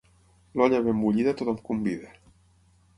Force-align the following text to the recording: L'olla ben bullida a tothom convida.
L'olla 0.61 0.79
ben 0.87 0.97
bullida 1.03 1.37
a 1.37 1.39
tothom 1.43 1.63
convida. 1.71 2.13